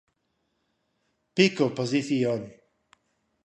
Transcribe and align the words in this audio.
Pico 1.35 1.65
posición 1.77 2.41